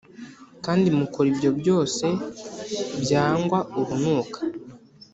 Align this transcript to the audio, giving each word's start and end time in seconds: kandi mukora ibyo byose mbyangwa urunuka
kandi 0.65 0.87
mukora 0.97 1.27
ibyo 1.33 1.51
byose 1.59 2.05
mbyangwa 3.01 3.59
urunuka 3.79 4.39